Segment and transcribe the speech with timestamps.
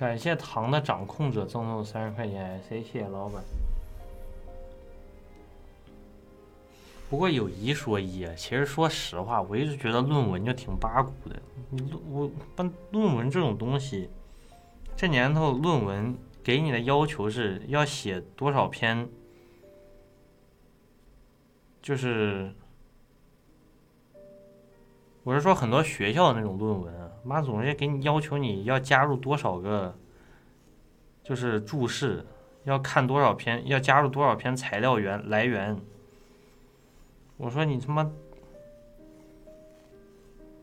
[0.00, 3.44] 感谢糖的掌控者赠送三十块钱，谢谢老板。
[7.10, 11.36] 不过有一说一啊，其实说实话，我一直觉得论文就挺八股的。
[11.70, 14.08] 论我办论文这种东西，
[14.96, 19.06] 这年头论文给你的要求是要写多少篇，
[21.82, 22.50] 就是
[25.24, 29.94] 我是说很多学校的那种论文，妈总是给你要求你要加入多少个，
[31.22, 32.24] 就是注释，
[32.64, 35.80] 要看多少篇，要加入多少篇材料源来源。
[37.36, 38.10] 我说你他妈，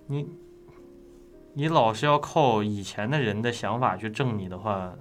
[0.08, 0.30] 你
[1.53, 4.95] 你老是要靠以前的人的想法去证你的话，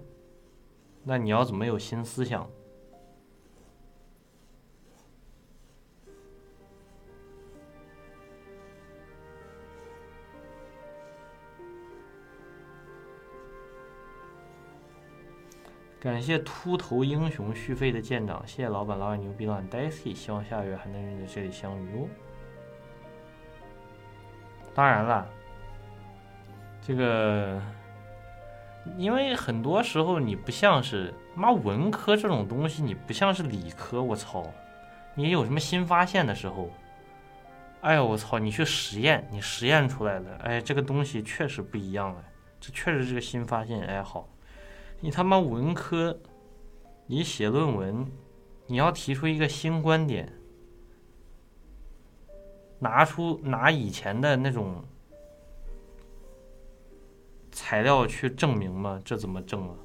[1.04, 2.48] 那你要怎么有新思想？
[15.98, 22.08] 感谢秃头英雄续费的舰长，谢谢老板，老板牛逼，老板 Daisy，希望下个月还能在这里相遇哦。
[24.74, 25.26] 当然了，
[26.82, 27.60] 这个
[28.96, 34.44] 因为很多时候你不像是妈文科这种东西，你不像是理科，我操，
[35.14, 36.70] 你有什么新发现的时候，
[37.80, 42.22] 哎呦我操，你去实验，你实验出来的，哎，这个东西确实不一样了，
[42.60, 44.28] 这确实是个新发现，哎好。
[45.00, 46.18] 你他妈文科，
[47.06, 48.10] 你写论文，
[48.66, 50.32] 你要提出一个新观点，
[52.78, 54.82] 拿出拿以前的那种
[57.52, 59.00] 材料去证明吗？
[59.04, 59.76] 这怎么证啊？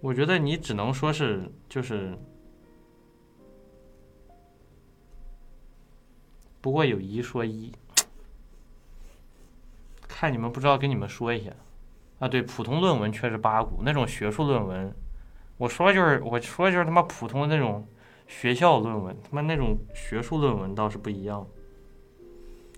[0.00, 2.18] 我觉得你只能说是就是。
[6.60, 7.72] 不过有一说一，
[10.06, 11.50] 看你们不知道，跟你们说一下
[12.18, 12.28] 啊。
[12.28, 14.94] 对，普通论文确实八股，那种学术论文，
[15.56, 17.86] 我说就是我说就是他妈普通的那种
[18.26, 21.46] 学校论文，他妈那种学术论文倒是不一样。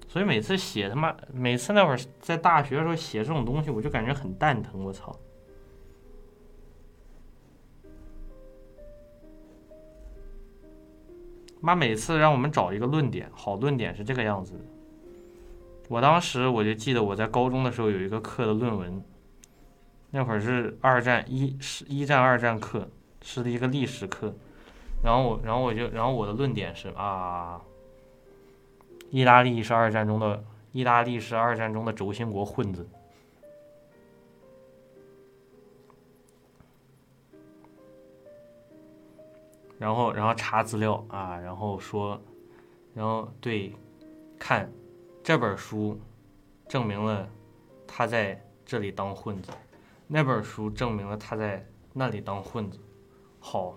[0.06, 5.18] 所以每次写他妈，每次那会儿在大学的时候写这种东西，我就感觉很蛋疼，我操。
[11.62, 14.58] 妈每次让我们找一个论点，好论点是这个样子的。
[15.88, 19.02] 我当时我就记得我在高中的时候有一个课的论文，
[20.10, 22.88] 那会儿是二战一是一战二战课，
[23.22, 24.34] 是一个历史课。
[25.04, 27.60] 然后我然后我就然后我的论点是啊，
[29.10, 32.88] 意大利是二战中的意大利是二战中的轴心国混子。
[39.82, 42.22] 然后，然后查资料啊，然后说，
[42.94, 43.74] 然后对，
[44.38, 44.70] 看
[45.24, 45.98] 这本书，
[46.68, 47.28] 证明了
[47.84, 49.50] 他在这里当混子，
[50.06, 52.78] 那本书证明了他在那里当混子。
[53.40, 53.76] 好，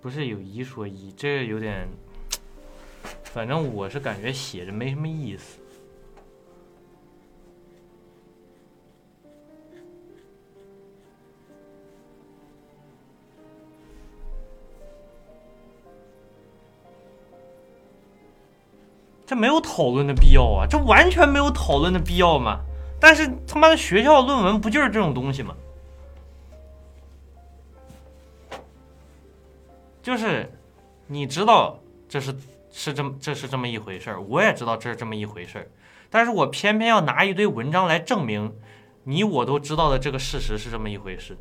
[0.00, 1.86] 不是有一说一，这有点，
[3.22, 5.59] 反正我是感觉写着没什么意思。
[19.30, 20.66] 这没有讨论的必要啊！
[20.68, 22.58] 这完全没有讨论的必要嘛！
[22.98, 25.54] 但是他妈的学校论文不就是这种东西吗？
[30.02, 30.52] 就是
[31.06, 31.78] 你知道
[32.08, 32.34] 这是
[32.72, 35.70] 是这么这是这么一回事儿，我也知道这是这么一回事儿，
[36.10, 38.52] 但是我偏偏要拿一堆文章来证明
[39.04, 41.38] 你我都知道的这个事实是这么一回事。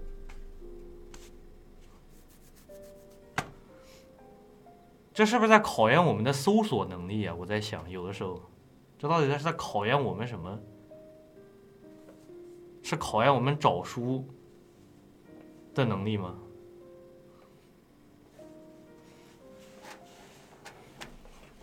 [5.19, 7.35] 这是不是在考验我们的搜索能力啊？
[7.37, 8.41] 我在想，有的时候，
[8.97, 10.57] 这到底在是在考验我们什么？
[12.83, 14.25] 是考验我们找书
[15.75, 16.39] 的能力吗？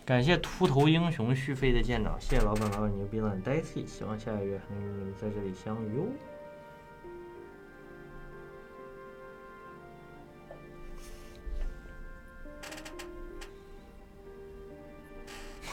[0.05, 6.03] 感谢秃头英雄续费的舰长，谢谢老板，老板牛逼了，Daisy，希望下个月还能与你们在这里相遇哟。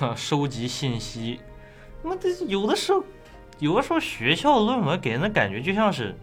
[0.18, 1.40] 收集信息，
[2.04, 3.04] 妈的，有的时候，
[3.60, 6.16] 有的时候学校论文给人的感觉就像是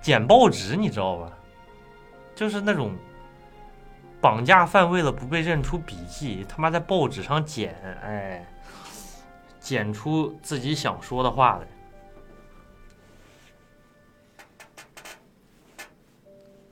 [0.00, 1.32] 剪报纸，你知道吧？
[2.34, 2.94] 就是那种
[4.20, 8.46] 绑架犯为了不被认出笔迹，他妈在报纸上剪，哎，
[9.58, 11.66] 剪出自己想说的话来。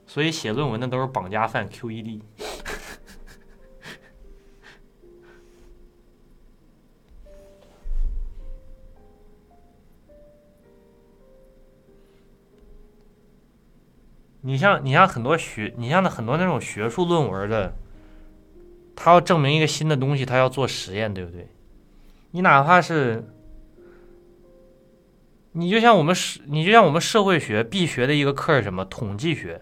[0.06, 2.22] 所以写论文的都是绑架犯 QED。
[14.48, 17.76] 你像你像很多学，你像那很多那种学术论文的，
[18.96, 21.46] 他要证明一个新的东西，他要做实验，对不对？
[22.30, 23.28] 你哪怕是，
[25.52, 28.86] 你就像我们社，你就像我们社会学必学的一个课是什么？
[28.86, 29.60] 统计学。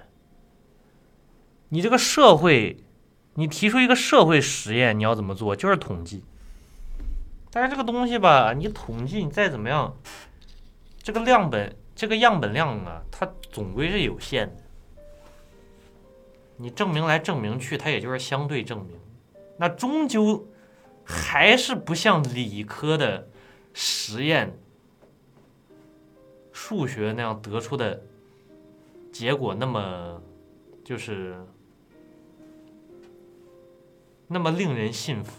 [1.70, 2.76] 你这个社会，
[3.34, 5.56] 你提出一个社会实验，你要怎么做？
[5.56, 6.22] 就是统计。
[7.50, 9.96] 但是这个东西吧，你统计你再怎么样，
[11.02, 14.62] 这个样本这个样本量啊，它总归是有限的。
[16.58, 18.98] 你证明来证明去，它也就是相对证明，
[19.58, 20.48] 那终究
[21.04, 23.28] 还是不像理科的
[23.74, 24.58] 实验、
[26.52, 28.02] 数学那样得出的
[29.12, 30.22] 结果那么
[30.82, 31.36] 就是
[34.26, 35.32] 那么令人信服。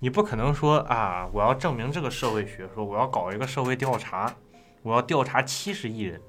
[0.00, 4.34] 你不可能说啊，我要证明这个社会学，说我要搞一个社会调查，
[4.82, 6.20] 我要调查七十亿人。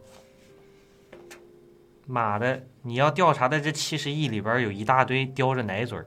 [2.06, 2.62] 妈的！
[2.82, 6.06] 你要调查的这七十亿里边，有一大堆叼着奶嘴儿，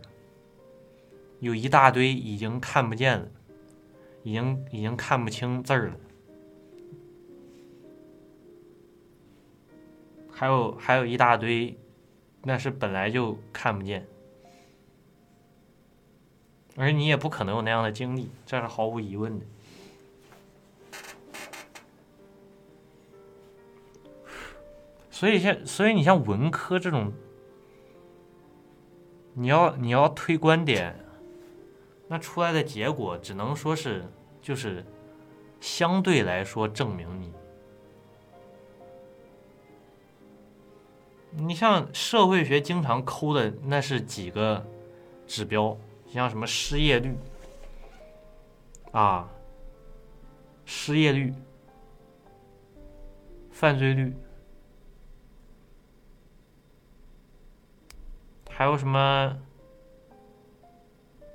[1.41, 3.27] 有一大堆已经看不见了，
[4.23, 5.97] 已经已经看不清字儿了，
[10.31, 11.75] 还有还有一大堆，
[12.43, 14.07] 那是本来就看不见，
[16.77, 19.47] 而你也不可能有那样的经历，这是毫无疑问的。
[25.17, 27.11] 所以像，所以你像文科这种，
[29.33, 30.95] 你要你要推观点，
[32.07, 34.05] 那出来的结果只能说是
[34.43, 34.85] 就是
[35.59, 37.33] 相对来说证明你。
[41.31, 44.63] 你像社会学经常抠的那是几个
[45.27, 45.75] 指标，
[46.13, 47.17] 像什么失业率
[48.93, 49.27] 啊，
[50.67, 51.33] 失业率、
[53.51, 54.15] 犯罪率。
[58.59, 59.37] 还有什么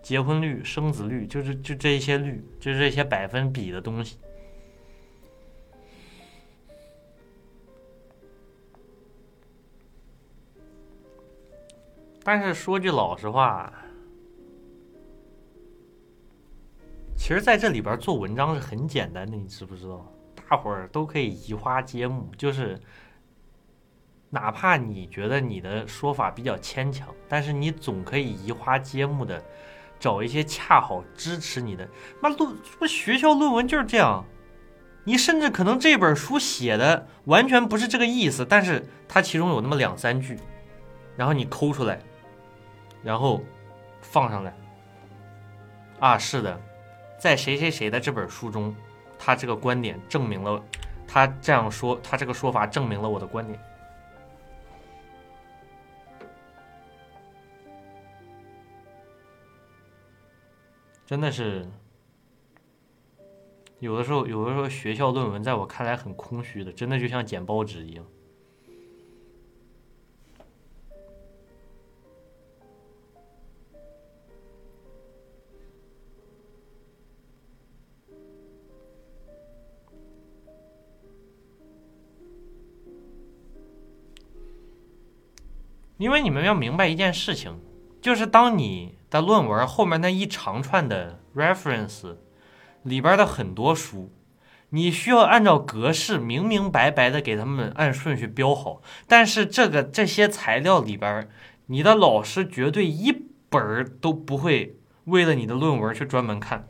[0.02, 4.18] 结婚率、生子率，就是就这些率，就是这些百分比的东西。
[12.24, 13.72] 但是说句老实话，
[17.16, 20.12] 其实在这里边做文章是很简单的，你知不知道？
[20.50, 22.80] 大伙儿都可以移花接木，就是。
[24.34, 29.44] 哪怕你觉得你的说法比较牵强，但是你总可以移花接木的
[30.00, 31.86] 找一些恰好支持你的。
[32.22, 34.26] 妈论不学校论文就是这样，
[35.04, 40.40] 你甚至可能这本书写的完全不是这个意思，但是它其中有那么两三句，
[41.18, 42.00] 然后你抠出来，
[43.04, 43.42] 然后
[44.02, 44.56] 放上来。
[46.00, 46.58] 啊，是的，
[47.20, 48.74] 在谁谁谁的这本书中，
[49.20, 50.64] 他这个观点证明了，
[51.06, 53.60] 他这样说，他这个说法证明了我的观点。
[61.12, 61.68] 真的是，
[63.80, 68.06] 有的时候，有的时候学校论文在我看来很空虚的，真的就像剪报纸一样。
[85.98, 87.60] 因为你们要明白一件事情，
[88.02, 88.96] 就是当你。
[89.12, 92.16] 的论文后面那一长串的 reference
[92.84, 94.10] 里边的很多书，
[94.70, 98.82] 你需要按照格式明明白白的给他们按顺序标好。
[99.10, 101.28] 但是这个这些材料里边，
[101.66, 103.12] 你的老师绝对一
[103.50, 106.66] 本都不会为了你的论文去专门看。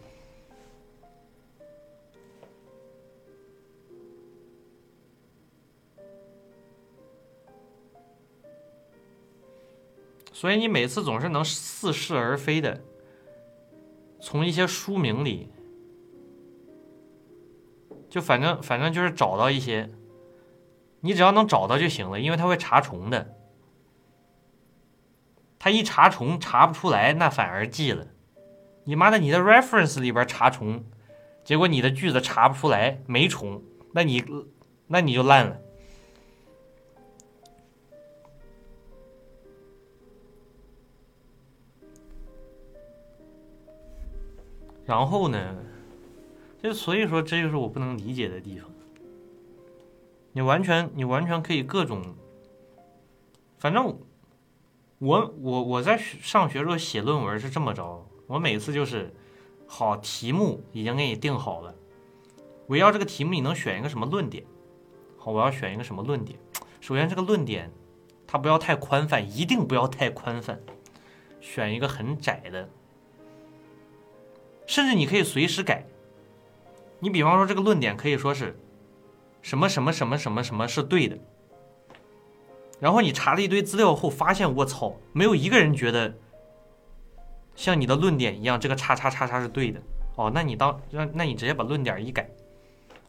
[10.41, 12.81] 所以你每次总是能似是而非的
[14.19, 15.51] 从一些书名里，
[18.09, 19.87] 就反正反正就是找到一些，
[21.01, 23.35] 你只要能找到就行了，因为它会查重的。
[25.59, 28.07] 它一查重查不出来，那反而记了。
[28.85, 30.83] 你妈的，你的 reference 里边查重，
[31.43, 33.61] 结果你的句子查不出来，没重，
[33.93, 34.23] 那你
[34.87, 35.61] 那你就烂了。
[44.85, 45.55] 然后呢，
[46.61, 48.69] 就所以说，这就是我不能理解的地方。
[50.33, 52.01] 你完全，你完全可以各种，
[53.59, 53.99] 反正
[54.99, 59.13] 我我我在上学时候写论文是这么着，我每次就是
[59.67, 61.75] 好题目已经给你定好了，
[62.67, 64.45] 围绕这个题目你能选一个什么论点，
[65.17, 66.39] 好，我要选一个什么论点？
[66.79, 67.69] 首先，这个论点
[68.25, 70.61] 它不要太宽泛，一定不要太宽泛，
[71.41, 72.69] 选一个很窄的，
[74.71, 75.85] 甚至你可以随时改。
[77.01, 78.57] 你比方说，这个论点可以说是
[79.41, 81.17] 什么什么什么什么什么是对的，
[82.79, 86.13] 然后你查了一堆资料后发现，我操，没有一个人觉得
[87.53, 89.81] 像你的论点一样，这个叉叉叉叉是对的。
[90.15, 92.29] 哦，那你当那那你直接把论点一改，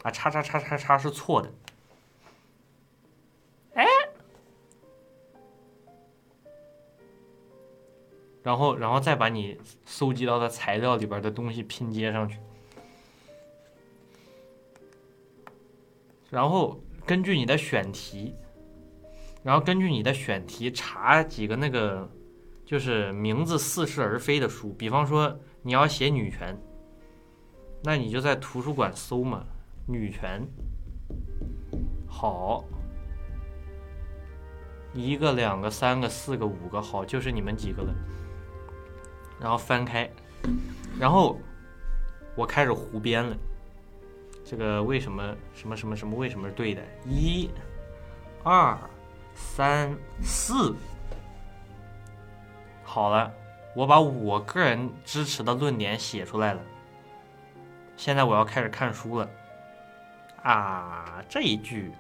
[0.03, 1.49] 啊，叉叉叉叉叉是错的。
[8.43, 12.39] 然后，然后再把你搜集到的材料里边的东西拼接上去，
[16.29, 18.35] 然后根据你的选题，
[19.45, 22.11] 然后根据你的选题查几个那个
[22.67, 26.59] 就是名字似是而非的书，比方说你要写女权，
[27.85, 29.47] 那你就在图书馆搜嘛，
[29.87, 30.45] 女权，
[32.09, 32.65] 好，
[34.93, 37.95] 一个、两个、三个、四个、五个，好，就是你们几个了。
[39.43, 40.09] 然后翻开，
[41.01, 41.37] 然后
[42.37, 43.37] 我开始胡编了。
[44.45, 46.83] 这个为什么什么什么什么为什么是对的？
[47.05, 47.51] 一、
[48.45, 48.79] 二、
[49.35, 50.77] 三、四，
[52.85, 53.35] 好了，
[53.75, 56.61] 我把我个人支持的论点写出来了。
[57.97, 59.29] 现在我要开始看书了。
[60.45, 61.93] 啊，这一句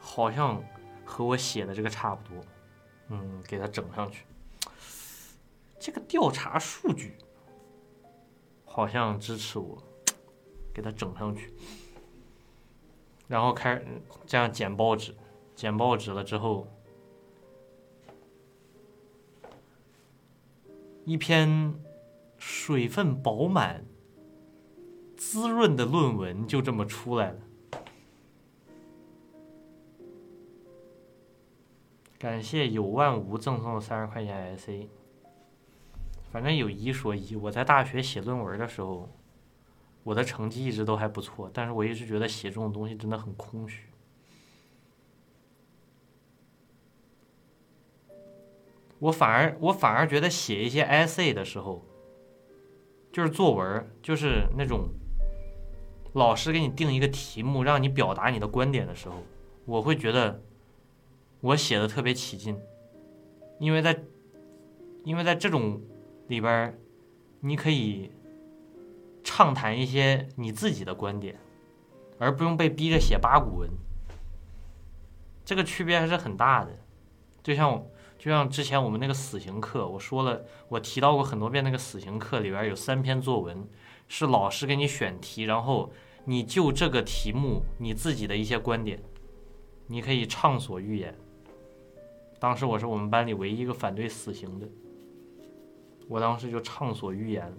[0.00, 0.62] 好像
[1.04, 2.44] 和我写的这个差不多。
[3.08, 4.24] 嗯，给它整上去。
[5.80, 7.16] 这个调查数据
[8.66, 9.82] 好像支持我，
[10.74, 11.52] 给它整上去，
[13.26, 13.86] 然后开始
[14.26, 15.14] 这样剪报纸，
[15.56, 16.68] 剪报纸了之后，
[21.06, 21.74] 一篇
[22.36, 23.84] 水分饱满、
[25.16, 27.40] 滋润的论文就这么出来了。
[32.18, 34.86] 感谢有万无赠送三十块钱 SA。
[36.32, 39.08] 反正有一说一，我在大学写论文的时候，
[40.04, 43.86] 我的成绩一直都还不错，但是我一直觉得写这种东西真的很空虚。
[49.00, 51.84] 我反而我反而觉得写一些 essay 的时候，
[53.10, 54.88] 就是作文，就是那种
[56.12, 59.16] 老师给你定一个题目，让你表达你的观点的时候，
[59.64, 60.40] 我会觉得
[61.40, 62.56] 我写的特别起劲，
[63.58, 64.04] 因为在
[65.02, 65.82] 因为在这种。
[66.30, 66.78] 里边
[67.40, 68.08] 你可以
[69.24, 71.36] 畅谈一些你自己的观点，
[72.18, 73.68] 而不用被逼着写八股文。
[75.44, 76.70] 这个区别还是很大的。
[77.42, 77.84] 就像
[78.16, 83.66] 就像之前我们那个死刑课，我说了，我提到过很多遍，那个死刑课里边有三篇作文，
[84.06, 85.92] 是老师给你选题，然后
[86.26, 89.02] 你就这个题目你自己的一些观点，
[89.88, 91.12] 你可以畅所欲言。
[92.38, 94.68] 当时我是我们班里唯一一个反对死刑的。
[96.10, 97.54] 我当时就畅所欲言。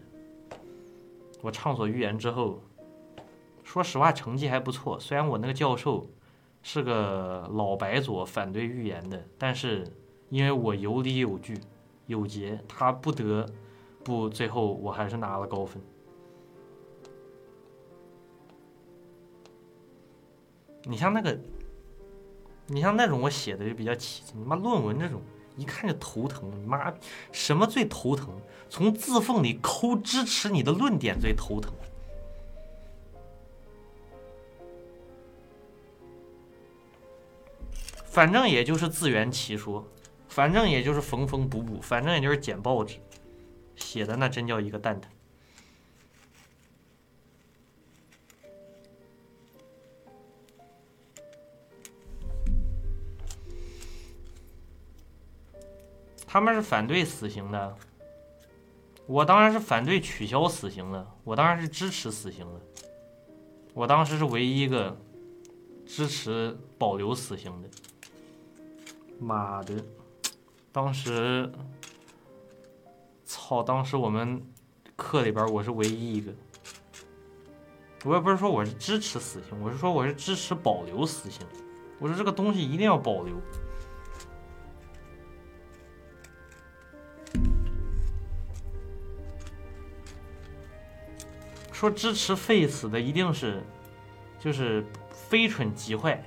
[1.41, 2.61] 我畅所欲言之后，
[3.63, 4.99] 说实话成绩还不错。
[4.99, 6.05] 虽然我那个教授
[6.61, 9.87] 是个老白左，反对预言的，但是
[10.27, 11.57] 因为我有理有据
[12.07, 13.45] 有节，他不得
[14.03, 15.81] 不最后我还是拿了高分。
[20.83, 21.39] 你像那个，
[22.67, 25.21] 你像那种我写的就比较起劲，你妈论文这种。
[25.57, 26.93] 一看就头疼，你妈
[27.31, 28.29] 什么最头疼？
[28.69, 31.73] 从字缝里抠支持你的论点最头疼。
[38.05, 39.85] 反正也就是自圆其说，
[40.27, 42.97] 反正也就是缝缝补补，反正也就是捡报纸，
[43.75, 45.09] 写的那真叫一个蛋疼。
[56.31, 57.75] 他们是反对死刑的，
[59.05, 62.61] 我当然是反对取消死刑的，我当然是支持死刑的。
[63.73, 64.97] 我当时是唯一一个
[65.85, 67.67] 支持保留死刑的。
[69.19, 69.83] 妈的，
[70.71, 71.51] 当时，
[73.25, 73.61] 操！
[73.61, 74.41] 当时我们
[74.95, 76.33] 课里边我是唯一一个。
[78.05, 81.45] 我也不是说我是支持死刑，我是说我是支持保留死刑。
[81.99, 83.35] 我说这个东西一定要保留。
[91.81, 93.59] 说支持 Face 的一定是，
[94.39, 96.23] 就是非蠢即坏，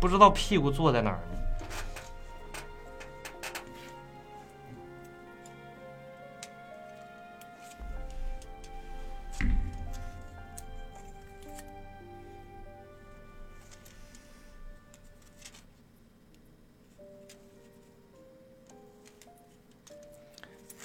[0.00, 1.36] 不知道屁股坐在哪儿呢。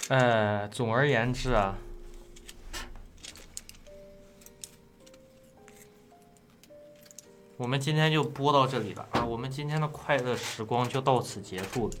[0.08, 1.78] 呃，总而言之啊。
[7.58, 11.94] 我们今天就播到这里了啊，我们今天的快乐时光就到此结束了。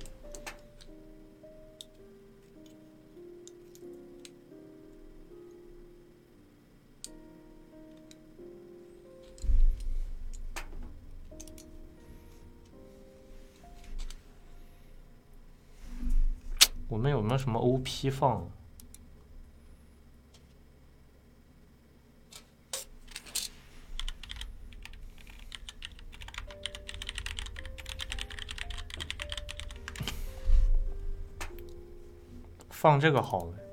[16.88, 18.46] 我们有没有什么 OP 放？
[32.86, 33.65] 放这个好了。